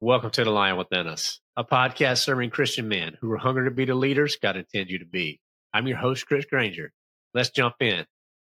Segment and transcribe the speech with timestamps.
[0.00, 3.74] Welcome to The Lion Within Us, a podcast serving Christian men who are hungry to
[3.74, 5.40] be the leaders God intends you to be.
[5.74, 6.92] I'm your host, Chris Granger.
[7.34, 8.06] Let's jump in.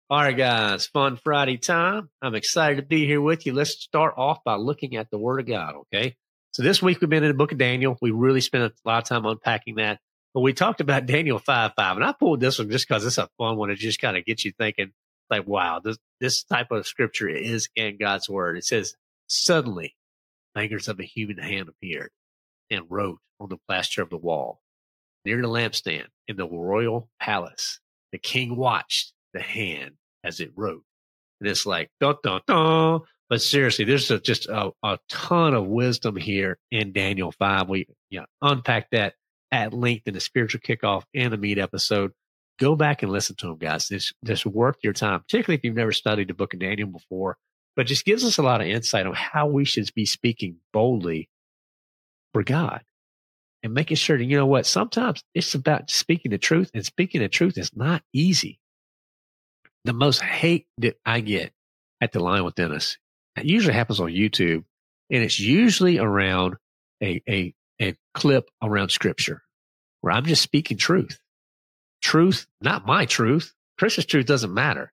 [0.08, 2.08] All right, guys, fun Friday time.
[2.22, 3.52] I'm excited to be here with you.
[3.52, 6.14] Let's start off by looking at the Word of God, okay?
[6.52, 7.98] So this week we've been in the book of Daniel.
[8.00, 9.98] We really spent a lot of time unpacking that.
[10.32, 13.18] But we talked about Daniel 5 5, and I pulled this one just because it's
[13.18, 14.92] a fun one to just kind of get you thinking,
[15.28, 18.56] like, wow, this, this type of scripture is in God's Word.
[18.56, 18.94] It says,
[19.26, 19.96] Suddenly,
[20.54, 22.10] fingers of a human hand appeared
[22.70, 24.60] and wrote on the plaster of the wall
[25.24, 27.80] near the lampstand in the royal palace.
[28.12, 29.92] The king watched the hand
[30.24, 30.82] as it wrote.
[31.40, 33.00] And it's like, dun, dun, dun.
[33.28, 37.68] But seriously, there's a, just a, a, ton of wisdom here in Daniel 5.
[37.68, 39.14] We know, unpack that
[39.52, 42.12] at length in the spiritual kickoff and the meat episode.
[42.58, 43.88] Go back and listen to them, guys.
[43.88, 47.36] This, this worth your time, particularly if you've never studied the book of Daniel before
[47.76, 51.28] but just gives us a lot of insight on how we should be speaking boldly
[52.32, 52.82] for God
[53.62, 57.20] and making sure that, you know what, sometimes it's about speaking the truth and speaking
[57.20, 58.58] the truth is not easy.
[59.84, 61.52] The most hate that I get
[62.00, 62.96] at the Lion Within Us,
[63.42, 64.64] usually happens on YouTube
[65.10, 66.56] and it's usually around
[67.02, 69.42] a, a, a clip around scripture
[70.00, 71.20] where I'm just speaking truth.
[72.02, 73.54] Truth, not my truth.
[73.78, 74.92] Chris's truth doesn't matter.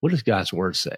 [0.00, 0.96] What does God's word say?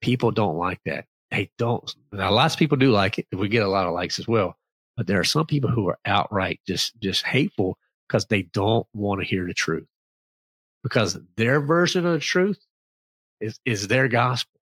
[0.00, 1.06] People don't like that.
[1.30, 1.94] They don't.
[2.12, 3.26] Now, lots of people do like it.
[3.32, 4.56] We get a lot of likes as well,
[4.96, 9.20] but there are some people who are outright just just hateful because they don't want
[9.20, 9.86] to hear the truth
[10.82, 12.58] because their version of the truth
[13.40, 14.58] is is their gospel.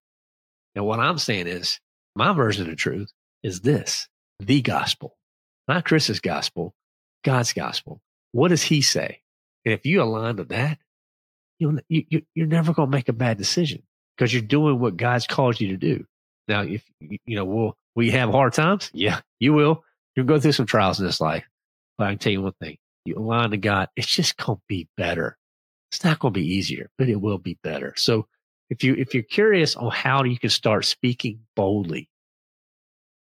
[0.75, 1.79] And what I'm saying is
[2.15, 3.11] my version of the truth
[3.43, 4.09] is this:
[4.39, 5.17] the gospel,
[5.67, 6.75] not Chris's gospel,
[7.23, 8.01] God's gospel.
[8.33, 9.21] What does He say?
[9.65, 10.79] And if you align to that,
[11.59, 13.83] you, you you're never going to make a bad decision
[14.17, 16.05] because you're doing what God's called you to do.
[16.47, 18.89] Now, if you know, will we have hard times?
[18.93, 19.83] Yeah, you will.
[20.15, 21.45] You'll go through some trials in this life.
[21.97, 24.87] But I can tell you one thing: you align to God, it's just to be
[24.97, 25.37] better.
[25.91, 27.93] It's not to be easier, but it will be better.
[27.97, 28.27] So,
[28.69, 32.09] if you if you're curious on how you can start speaking boldly,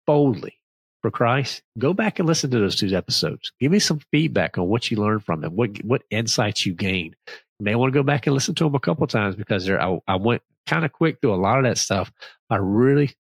[0.07, 0.59] boldly
[1.03, 3.53] for Christ, go back and listen to those two episodes.
[3.61, 7.17] Give me some feedback on what you learned from them, what what insights you gained.
[7.59, 9.81] You may want to go back and listen to them a couple times because there
[9.81, 12.13] I, I went kind of quick through a lot of that stuff.
[12.51, 13.15] I really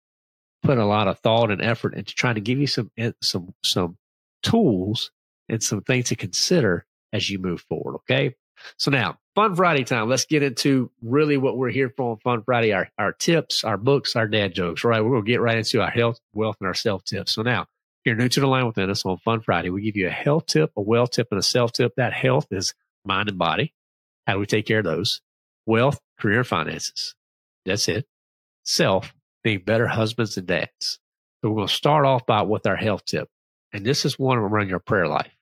[0.62, 3.54] put a lot of thought and effort into trying to give you some eh, some
[3.62, 3.96] some
[4.42, 5.10] tools
[5.48, 7.96] and some things to consider as you move forward.
[7.96, 8.34] Okay.
[8.78, 10.08] So now, Fun Friday time.
[10.08, 12.72] Let's get into really what we're here for on Fun Friday.
[12.72, 14.84] Our our tips, our books, our dad jokes.
[14.84, 15.02] Right.
[15.02, 17.32] Gonna get right into our health, wealth, and our self tips.
[17.32, 17.66] So now,
[18.04, 20.46] you're new to the Lion Within Us on Fun Friday, we give you a health
[20.46, 21.94] tip, a wealth tip, and a self tip.
[21.96, 23.72] That health is mind and body.
[24.26, 25.20] How do we take care of those?
[25.66, 27.14] Wealth, career, finances.
[27.64, 28.06] That's it.
[28.64, 30.98] Self, being better husbands and dads.
[31.42, 33.28] So we're going to start off by with our health tip.
[33.72, 35.34] And this is one around your prayer life.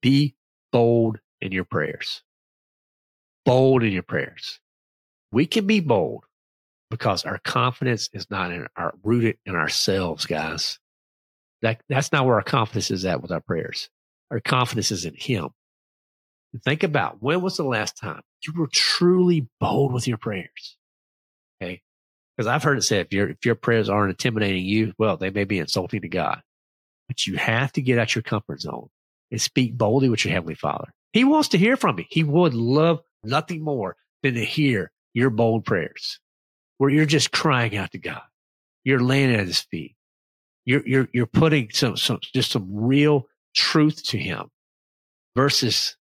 [0.00, 0.34] Be
[0.72, 2.22] bold in your prayers.
[3.44, 4.60] Bold in your prayers.
[5.32, 6.24] We can be bold
[6.90, 10.78] because our confidence is not in our rooted in ourselves, guys.
[11.60, 13.90] That that's not where our confidence is at with our prayers.
[14.30, 15.50] Our confidence is in Him.
[16.64, 20.77] think about when was the last time you were truly bold with your prayers?
[22.38, 25.30] Because I've heard it said if your if your prayers aren't intimidating you, well, they
[25.30, 26.40] may be insulting to God.
[27.08, 28.88] But you have to get out your comfort zone
[29.32, 30.92] and speak boldly with your Heavenly Father.
[31.12, 32.04] He wants to hear from you.
[32.08, 36.20] He would love nothing more than to hear your bold prayers
[36.76, 38.22] where you're just crying out to God.
[38.84, 39.96] You're laying at his feet.
[40.64, 44.48] You're, you're, you're putting some, some, just some real truth to him
[45.34, 45.96] versus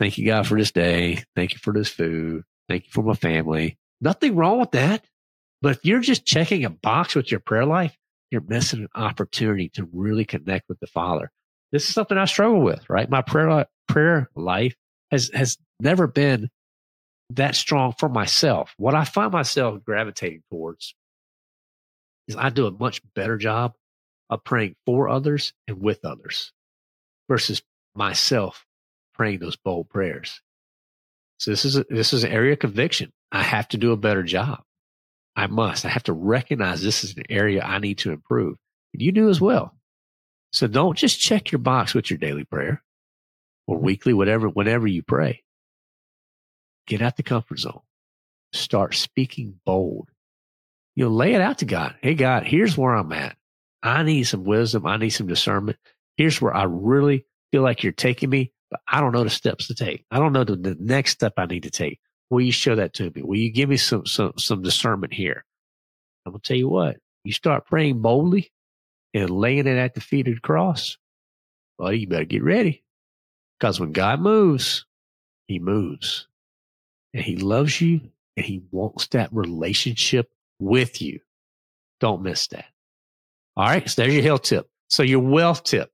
[0.00, 1.22] thank you God for this day.
[1.36, 2.42] Thank you for this food.
[2.68, 3.78] Thank you for my family.
[4.00, 5.04] Nothing wrong with that.
[5.62, 7.96] But if you're just checking a box with your prayer life,
[8.30, 11.30] you're missing an opportunity to really connect with the Father.
[11.70, 13.08] This is something I struggle with, right?
[13.08, 14.74] My prayer prayer life
[15.10, 16.50] has has never been
[17.30, 18.74] that strong for myself.
[18.76, 20.94] What I find myself gravitating towards
[22.28, 23.74] is I do a much better job
[24.28, 26.52] of praying for others and with others
[27.28, 27.62] versus
[27.94, 28.66] myself
[29.14, 30.40] praying those bold prayers.
[31.38, 33.12] So this is a, this is an area of conviction.
[33.30, 34.62] I have to do a better job.
[35.36, 35.84] I must.
[35.84, 38.56] I have to recognize this is an area I need to improve.
[38.92, 39.74] And you do as well.
[40.52, 42.82] So don't just check your box with your daily prayer
[43.66, 43.86] or mm-hmm.
[43.86, 45.42] weekly, whatever, whenever you pray.
[46.86, 47.80] Get out the comfort zone.
[48.52, 50.10] Start speaking bold.
[50.94, 51.94] You know, lay it out to God.
[52.02, 53.36] Hey, God, here's where I'm at.
[53.82, 54.86] I need some wisdom.
[54.86, 55.78] I need some discernment.
[56.18, 59.68] Here's where I really feel like you're taking me, but I don't know the steps
[59.68, 60.04] to take.
[60.10, 61.98] I don't know the, the next step I need to take.
[62.32, 63.20] Will you show that to me?
[63.20, 65.44] Will you give me some, some, some discernment here?
[66.24, 68.50] I'm to tell you what, you start praying boldly
[69.12, 70.96] and laying it at the feet of the cross.
[71.78, 72.84] Well, you better get ready
[73.60, 74.86] because when God moves,
[75.46, 76.26] he moves
[77.12, 78.00] and he loves you
[78.38, 81.20] and he wants that relationship with you.
[82.00, 82.64] Don't miss that.
[83.58, 83.86] All right.
[83.90, 84.70] So there's your health tip.
[84.88, 85.92] So your wealth tip.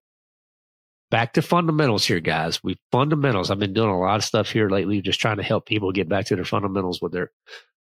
[1.11, 2.63] Back to fundamentals here, guys.
[2.63, 3.51] We fundamentals.
[3.51, 6.09] I've been doing a lot of stuff here lately, just trying to help people get
[6.09, 7.31] back to their fundamentals with their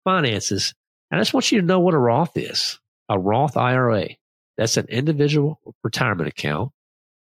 [0.06, 0.74] finances.
[1.12, 2.80] And I just want you to know what a Roth is.
[3.10, 4.10] A Roth IRA.
[4.58, 6.72] That's an individual retirement account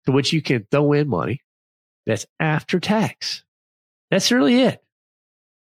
[0.06, 1.40] to which you can throw in money
[2.06, 3.44] that's after tax.
[4.10, 4.82] That's really it.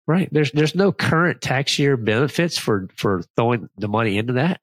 [0.08, 0.30] Right.
[0.32, 4.62] There's there's no current tax year benefits for for throwing the money into that,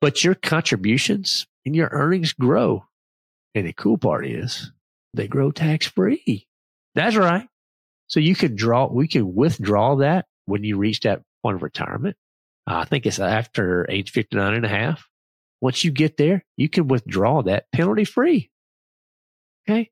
[0.00, 2.84] but your contributions and your earnings grow.
[3.54, 4.72] And the cool part is
[5.14, 6.46] they grow tax free.
[6.94, 7.46] That's right.
[8.08, 12.16] So you could draw, we can withdraw that when you reach that point of retirement.
[12.66, 15.08] I think it's after age 59 and a half.
[15.60, 18.50] Once you get there, you can withdraw that penalty free.
[19.68, 19.90] Okay.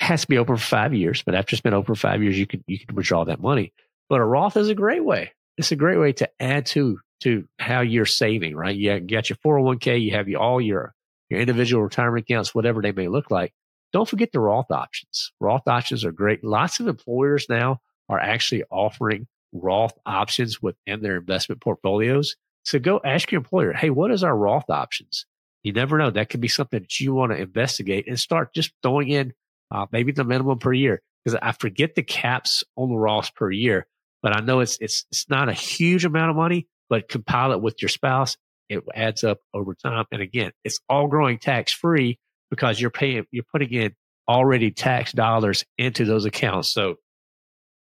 [0.00, 2.38] Has to be open for five years, but after it's been open for five years,
[2.38, 3.72] you can, you can withdraw that money.
[4.08, 5.32] But a Roth is a great way.
[5.56, 8.76] It's a great way to add to, to how you're saving, right?
[8.76, 10.94] You got your 401k, you have your, all your,
[11.30, 13.52] your individual retirement accounts, whatever they may look like.
[13.96, 15.32] Don't forget the Roth options.
[15.40, 16.44] Roth options are great.
[16.44, 22.36] Lots of employers now are actually offering Roth options within their investment portfolios.
[22.66, 25.24] So go ask your employer, hey, what is our Roth options?
[25.62, 26.10] You never know.
[26.10, 29.32] That could be something that you want to investigate and start just throwing in
[29.70, 31.00] uh, maybe the minimum per year.
[31.24, 33.86] Because I forget the caps on the Roths per year,
[34.22, 37.62] but I know it's it's it's not a huge amount of money, but compile it
[37.62, 38.36] with your spouse,
[38.68, 40.04] it adds up over time.
[40.12, 42.18] And again, it's all growing tax free
[42.50, 43.94] because you're paying, you're putting in
[44.28, 46.70] already tax dollars into those accounts.
[46.70, 46.96] So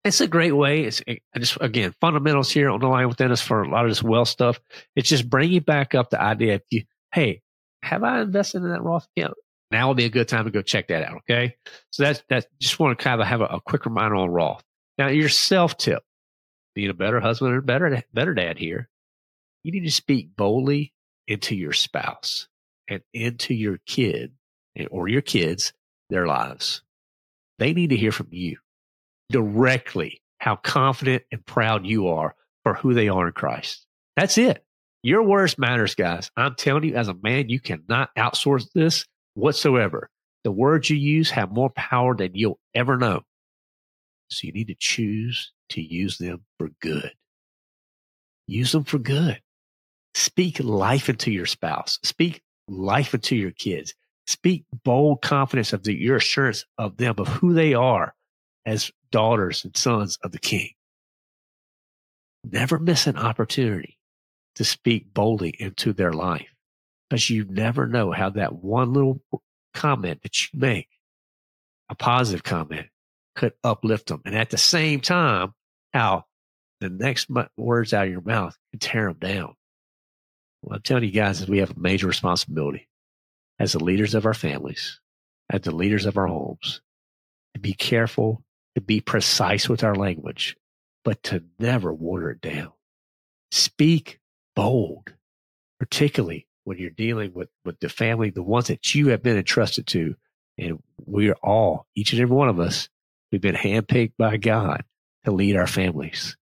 [0.04, 0.84] it's a great way.
[0.84, 1.02] It's
[1.36, 4.28] just again fundamentals here on the Lion Within Us for a lot of this wealth
[4.28, 4.58] stuff.
[4.96, 7.42] It's just bringing back up the idea of you, hey,
[7.82, 9.34] have I invested in that Roth account?
[9.70, 11.18] Now would be a good time to go check that out.
[11.18, 11.54] Okay,
[11.90, 12.46] so that's that.
[12.60, 14.64] Just want to kind of have a, a quick reminder on Roth.
[14.98, 16.02] Now your self tip,
[16.74, 18.88] being a better husband or better better dad here,
[19.62, 20.92] you need to speak boldly
[21.28, 22.48] into your spouse
[22.88, 24.32] and into your kid
[24.76, 25.72] Eh, or your kids
[26.10, 26.82] their lives.
[27.58, 28.58] They need to hear from you
[29.30, 33.86] directly how confident and proud you are for who they are in Christ.
[34.16, 34.64] That's it.
[35.02, 36.30] Your words matters, guys.
[36.36, 40.10] I'm telling you, as a man, you cannot outsource this whatsoever.
[40.44, 43.22] The words you use have more power than you'll ever know.
[44.28, 47.12] So you need to choose to use them for good.
[48.46, 49.40] Use them for good.
[50.14, 51.98] Speak life into your spouse.
[52.02, 53.94] Speak life into your kids.
[54.30, 58.14] Speak bold confidence of the, your assurance of them, of who they are
[58.64, 60.70] as daughters and sons of the king.
[62.44, 63.98] Never miss an opportunity
[64.54, 66.46] to speak boldly into their life
[67.08, 69.20] because you never know how that one little
[69.74, 70.86] comment that you make,
[71.88, 72.86] a positive comment,
[73.34, 74.22] could uplift them.
[74.24, 75.54] And at the same time,
[75.92, 76.26] how
[76.78, 79.54] the next words out of your mouth could tear them down.
[80.62, 82.86] Well, I'm telling you guys, we have a major responsibility
[83.60, 84.98] as the leaders of our families,
[85.50, 86.80] as the leaders of our homes,
[87.54, 88.42] to be careful,
[88.74, 90.56] to be precise with our language,
[91.04, 92.72] but to never water it down.
[93.52, 94.18] Speak
[94.56, 95.12] bold,
[95.78, 99.86] particularly when you're dealing with, with the family, the ones that you have been entrusted
[99.88, 100.16] to.
[100.56, 102.88] And we are all, each and every one of us,
[103.30, 104.84] we've been handpicked by God
[105.24, 106.36] to lead our families.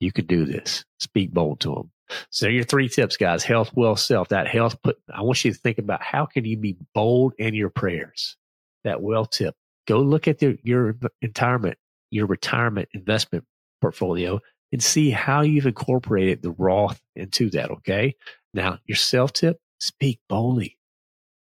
[0.00, 0.84] You can do this.
[0.98, 1.90] Speak bold to them.
[2.30, 3.44] So your three tips, guys.
[3.44, 4.28] Health, wealth, self.
[4.28, 7.54] That health, put, I want you to think about how can you be bold in
[7.54, 8.36] your prayers?
[8.84, 9.54] That wealth tip.
[9.86, 11.78] Go look at the, your retirement,
[12.10, 13.44] your retirement investment
[13.80, 14.40] portfolio
[14.72, 17.70] and see how you've incorporated the Roth into that.
[17.70, 18.16] Okay.
[18.52, 20.78] Now your self tip, speak boldly,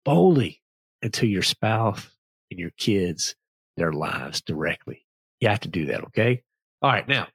[0.04, 0.62] boldly
[1.02, 2.08] into your spouse
[2.50, 3.36] and your kids,
[3.78, 5.06] their lives directly.
[5.40, 6.04] You have to do that.
[6.06, 6.44] Okay.
[6.82, 7.08] All right.
[7.08, 7.28] Now,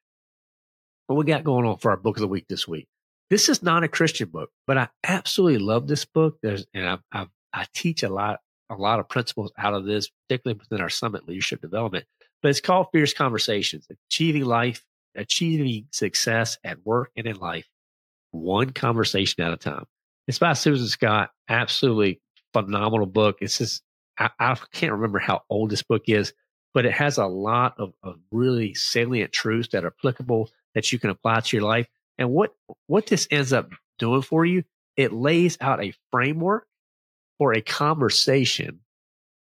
[1.07, 2.87] what we got going on for our book of the week this week?
[3.31, 6.39] This is not a Christian book, but I absolutely love this book.
[6.43, 10.09] There's, and I, I, I teach a lot, a lot of principles out of this,
[10.29, 12.07] particularly within our summit leadership development.
[12.43, 17.69] But it's called Fierce Conversations: Achieving Life, Achieving Success at Work and in Life,
[18.31, 19.85] one conversation at a time.
[20.27, 21.31] It's by Susan Scott.
[21.49, 22.21] Absolutely
[22.53, 23.39] phenomenal book.
[23.41, 23.83] It's just
[24.19, 26.33] I, I can't remember how old this book is,
[26.75, 30.99] but it has a lot of, of really salient truths that are applicable that you
[30.99, 31.89] can apply to your life.
[32.19, 32.53] And what
[32.87, 34.65] what this ends up doing for you,
[34.97, 36.67] it lays out a framework
[37.39, 38.81] for a conversation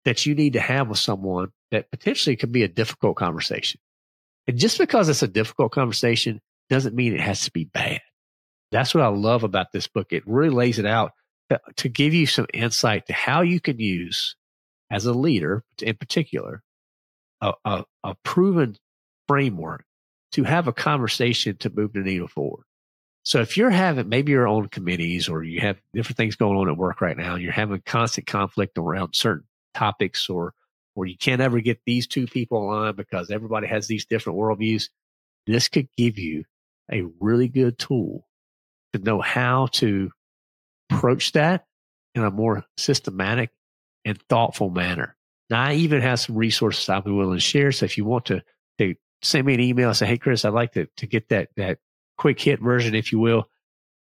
[0.04, 3.80] that you need to have with someone that potentially could be a difficult conversation.
[4.46, 8.00] And just because it's a difficult conversation doesn't mean it has to be bad.
[8.72, 10.12] That's what I love about this book.
[10.12, 11.12] It really lays it out
[11.76, 14.36] to, give you some insight to how you can use,
[14.90, 16.62] as a leader in particular,
[17.40, 18.76] a, a, a proven
[19.28, 19.84] framework
[20.36, 22.64] to have a conversation to move the needle forward.
[23.22, 26.68] So if you're having, maybe you're on committees or you have different things going on
[26.68, 30.52] at work right now, you're having constant conflict around certain topics or,
[30.94, 34.90] or you can't ever get these two people aligned because everybody has these different worldviews,
[35.46, 36.44] this could give you
[36.92, 38.28] a really good tool
[38.92, 40.10] to know how to
[40.90, 41.64] approach that
[42.14, 43.50] in a more systematic
[44.04, 45.16] and thoughtful manner.
[45.48, 47.72] Now, I even have some resources I'll be willing to share.
[47.72, 48.42] So if you want to,
[48.78, 48.94] to
[49.26, 51.78] send me an email, say, Hey, Chris, I'd like to, to get that, that
[52.18, 53.48] quick hit version, if you will.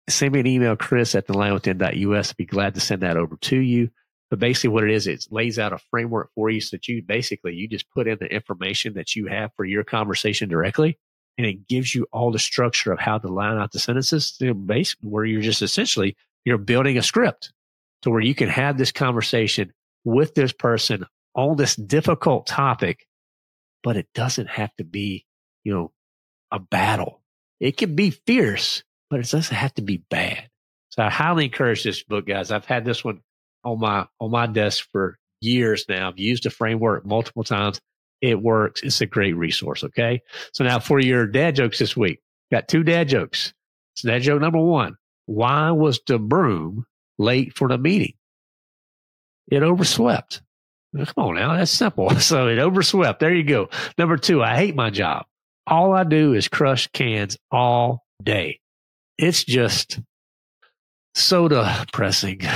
[0.07, 2.31] Send me an email, Chris at thelionwithin.us.
[2.31, 3.89] I'd be glad to send that over to you.
[4.29, 7.01] But basically what it is, it lays out a framework for you so that you
[7.01, 10.97] basically, you just put in the information that you have for your conversation directly
[11.37, 15.09] and it gives you all the structure of how to line out the sentences basically
[15.09, 17.51] where you're just essentially you're building a script
[18.01, 21.05] to where you can have this conversation with this person
[21.35, 23.07] on this difficult topic
[23.85, 25.25] but it doesn't have to be
[25.63, 25.93] you know
[26.51, 27.21] a battle
[27.61, 30.49] it can be fierce but it doesn't have to be bad
[30.89, 33.21] so i highly encourage this book guys i've had this one
[33.63, 37.79] on my on my desk for years now i've used the framework multiple times
[38.21, 38.81] it works.
[38.81, 39.83] It's a great resource.
[39.83, 40.21] Okay.
[40.53, 43.53] So now for your dad jokes this week, got two dad jokes.
[43.95, 44.95] So dad joke number one.
[45.25, 46.85] Why was the broom
[47.17, 48.13] late for the meeting?
[49.47, 50.41] It overswept.
[50.95, 51.57] Come on now.
[51.57, 52.09] That's simple.
[52.19, 53.19] So it overswept.
[53.19, 53.69] There you go.
[53.97, 54.41] Number two.
[54.43, 55.25] I hate my job.
[55.67, 58.59] All I do is crush cans all day.
[59.17, 59.99] It's just
[61.13, 62.41] soda pressing.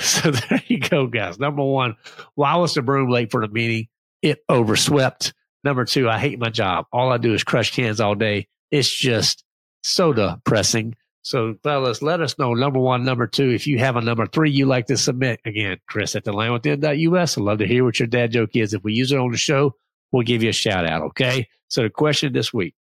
[0.00, 1.38] So there you go, guys.
[1.38, 1.94] Number one,
[2.34, 3.88] why was the broom late for the meeting?
[4.22, 5.34] it overswept.
[5.64, 6.86] Number two, I hate my job.
[6.92, 8.48] All I do is crush cans all day.
[8.70, 9.44] It's just
[9.82, 10.94] soda pressing.
[11.22, 12.54] So, fellas, let us know.
[12.54, 13.50] Number one, number two.
[13.50, 16.32] If you have a number three you like to submit, again, Chris at the.
[16.32, 18.72] I'd love to hear what your dad joke is.
[18.72, 19.74] If we use it on the show,
[20.12, 21.02] we'll give you a shout out.
[21.02, 21.48] Okay.
[21.68, 22.74] So, the question this week,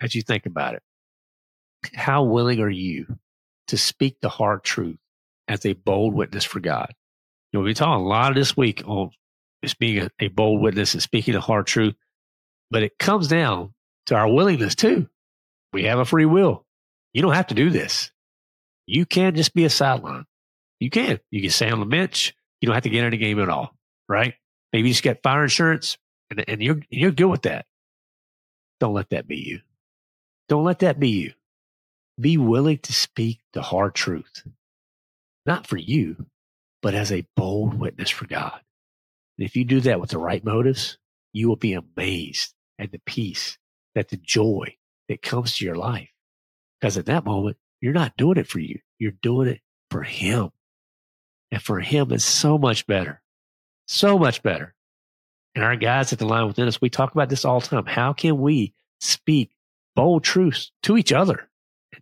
[0.00, 0.82] as you think about it,
[1.94, 3.06] how willing are you
[3.68, 4.98] to speak the hard truth
[5.46, 6.92] as a bold witness for God?
[7.52, 9.10] You know, we talk a lot this week on
[9.62, 11.94] is being a, a bold witness and speaking the hard truth.
[12.70, 13.74] But it comes down
[14.06, 15.08] to our willingness too.
[15.72, 16.64] We have a free will.
[17.12, 18.10] You don't have to do this.
[18.86, 20.24] You can just be a sideline.
[20.80, 21.20] You can.
[21.30, 22.34] You can stay on the bench.
[22.60, 23.74] You don't have to get in the game at all,
[24.08, 24.34] right?
[24.72, 25.98] Maybe you just get fire insurance
[26.30, 27.66] and, and you're, you're good with that.
[28.80, 29.60] Don't let that be you.
[30.48, 31.32] Don't let that be you.
[32.20, 34.42] Be willing to speak the hard truth,
[35.46, 36.26] not for you,
[36.82, 38.60] but as a bold witness for God.
[39.38, 40.98] And if you do that with the right motives,
[41.32, 43.58] you will be amazed at the peace,
[43.94, 44.76] at the joy
[45.08, 46.08] that comes to your life.
[46.80, 48.80] Because at that moment, you're not doing it for you.
[48.98, 50.50] You're doing it for him.
[51.50, 53.22] And for him, it's so much better.
[53.86, 54.74] So much better.
[55.54, 57.86] And our guys at the Lion Within Us, we talk about this all the time.
[57.86, 59.50] How can we speak
[59.96, 61.48] bold truths to each other,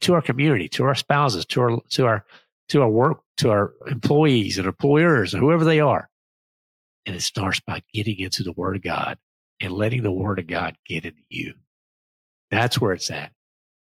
[0.01, 2.25] to our community, to our spouses, to our, to our,
[2.71, 6.11] to our work, to our employees and employers, and whoever they are?
[7.07, 9.19] And it starts by getting into the Word of God
[9.61, 11.55] and letting the Word of God get into you.
[12.51, 13.33] That's where it's at.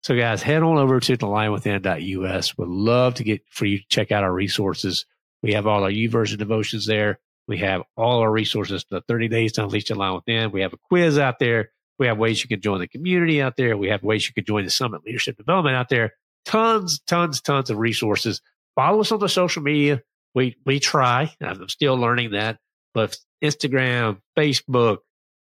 [0.08, 2.58] So, guys, head on over to thelionwithin.us.
[2.58, 5.06] Would love to get for you to check out our resources.
[5.44, 7.20] We have all our YouVersion devotions there.
[7.46, 10.52] We have all our resources, for the 30 days to unleash the Lion Within.
[10.54, 11.72] We have a quiz out there.
[12.00, 13.76] We have ways you can join the community out there.
[13.76, 16.14] We have ways you can join the summit leadership development out there.
[16.46, 18.40] Tons, tons, tons of resources.
[18.76, 20.04] Follow us on the social media.
[20.34, 21.36] We we try.
[21.42, 22.60] I'm still learning that
[22.98, 24.98] but Instagram, Facebook,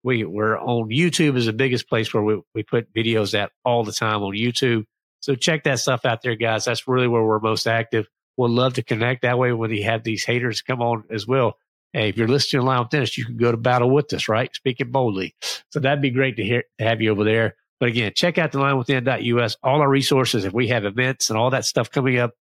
[0.03, 3.85] we, we're on YouTube is the biggest place where we, we put videos at all
[3.85, 4.85] the time on YouTube.
[5.21, 6.65] So check that stuff out there, guys.
[6.65, 8.07] That's really where we're most active.
[8.37, 11.57] We'll love to connect that way when you have these haters come on as well.
[11.93, 14.29] Hey, if you're listening to Lion Within Us, you can go to battle with us,
[14.29, 14.55] right?
[14.55, 15.35] Speaking boldly.
[15.71, 17.57] So that'd be great to hear to have you over there.
[17.81, 20.45] But again, check out the line lionwithin.us, all our resources.
[20.45, 22.33] If we have events and all that stuff coming up,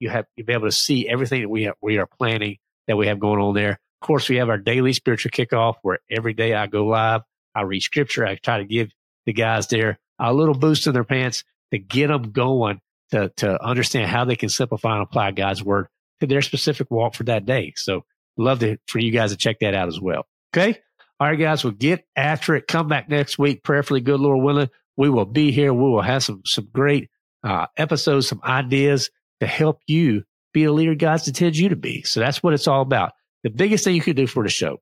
[0.00, 2.96] you have you'll be able to see everything that we have, we are planning that
[2.96, 3.78] we have going on there.
[4.00, 7.22] Of course, we have our daily spiritual kickoff where every day I go live.
[7.54, 8.26] I read scripture.
[8.26, 8.90] I try to give
[9.24, 13.62] the guys there a little boost in their pants to get them going to, to
[13.64, 15.88] understand how they can simplify and apply God's word
[16.20, 17.72] to their specific walk for that day.
[17.76, 18.04] So
[18.36, 20.26] love to, for you guys to check that out as well.
[20.54, 20.78] Okay.
[21.18, 22.66] All right, guys, we'll get after it.
[22.66, 24.68] Come back next week, prayerfully good, Lord willing.
[24.96, 25.72] We will be here.
[25.72, 27.08] We will have some, some great
[27.42, 29.10] uh, episodes, some ideas
[29.40, 32.02] to help you be the leader God's intended you to be.
[32.02, 33.12] So that's what it's all about.
[33.46, 34.80] The biggest thing you could do for the show,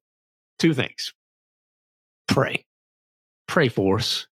[0.59, 1.13] two things.
[2.27, 2.65] Pray.
[3.47, 4.27] Pray for us.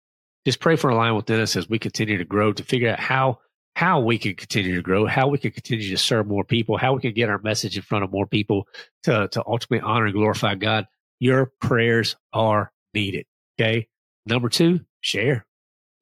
[0.46, 3.00] Just pray for a Lion Within Us as we continue to grow to figure out
[3.02, 3.40] how
[3.76, 6.94] how we can continue to grow, how we can continue to serve more people, how
[6.94, 8.70] we can get our message in front of more people
[9.04, 10.88] to, to ultimately honor and glorify God.
[11.20, 13.26] Your prayers are needed.
[13.60, 13.90] Okay.
[14.26, 15.46] Number two, share.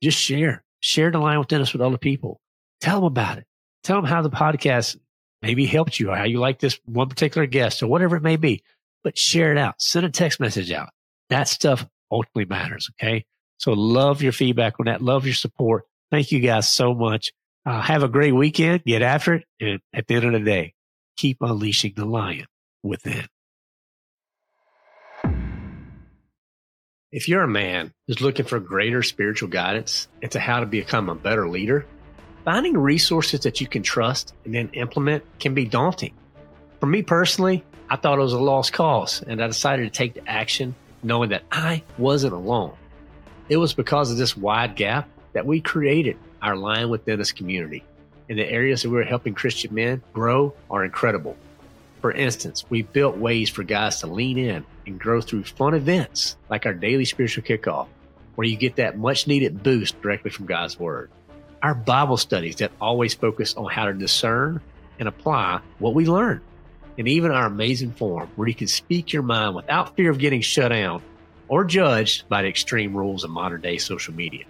[0.04, 0.64] Just share.
[0.82, 2.40] Share the Lion Within Us with other people.
[2.80, 3.46] Tell them about it.
[3.84, 4.98] Tell them how the podcast
[5.41, 8.36] maybe helped you or how you like this one particular guest or whatever it may
[8.36, 8.63] be.
[9.03, 9.81] But share it out.
[9.81, 10.89] Send a text message out.
[11.29, 12.89] That stuff ultimately matters.
[13.00, 13.25] Okay.
[13.58, 15.01] So love your feedback on that.
[15.01, 15.84] Love your support.
[16.12, 17.31] Thank you guys so much.
[17.65, 18.84] Uh, have a great weekend.
[18.84, 19.46] Get after it.
[19.60, 20.74] And at the end of the day,
[21.17, 22.48] keep unleashing the lion
[22.84, 23.25] within.
[27.12, 31.15] If you're a man who's looking for greater spiritual guidance into how to become a
[31.15, 31.86] better leader,
[32.50, 36.15] finding resources that you can trust and then implement can be daunting.
[36.79, 40.15] For me personally, I thought it was a lost cause and I decided to take
[40.15, 42.74] the action knowing that I wasn't alone.
[43.50, 47.84] It was because of this wide gap that we created our Lion Within Us community.
[48.29, 51.38] And the areas that we're helping Christian men grow are incredible.
[52.01, 56.36] For instance, we built ways for guys to lean in and grow through fun events
[56.50, 57.86] like our daily spiritual kickoff,
[58.34, 61.12] where you get that much needed boost directly from God's Word.
[61.62, 64.62] Our Bible studies that always focus on how to discern
[64.98, 66.41] and apply what we learn.
[66.98, 70.41] And even our amazing forum where you can speak your mind without fear of getting
[70.41, 71.02] shut down
[71.50, 74.45] or judged by the extreme rules of modern day social media.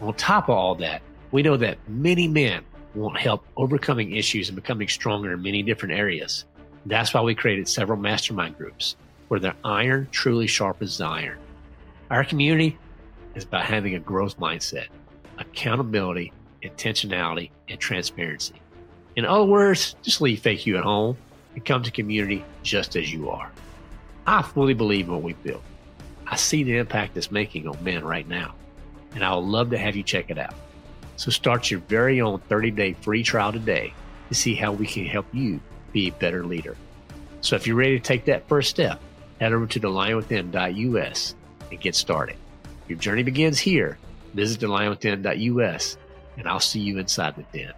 [0.00, 4.56] On top of all that, we know that many men want help overcoming issues and
[4.56, 6.44] becoming stronger in many different areas.
[6.86, 8.96] That's why we created several mastermind groups
[9.28, 11.38] where the iron truly sharpens the iron.
[12.10, 12.78] Our community
[13.34, 14.88] is about having a growth mindset,
[15.38, 18.54] accountability, intentionality, and transparency.
[19.16, 21.16] In other words, just leave fake you at home
[21.54, 23.50] and come to community just as you are.
[24.26, 25.62] I fully believe in what we built.
[26.26, 28.54] I see the impact it's making on men right now,
[29.14, 30.54] and I would love to have you check it out.
[31.16, 33.92] So start your very own 30 day free trial today
[34.28, 35.60] to see how we can help you
[35.92, 36.76] be a better leader.
[37.42, 39.00] So if you're ready to take that first step,
[39.40, 41.34] head over to thelionwithin.us
[41.70, 42.36] and get started.
[42.88, 43.98] Your journey begins here.
[44.34, 45.98] Visit thelionwithin.us
[46.36, 47.72] and I'll see you inside the den.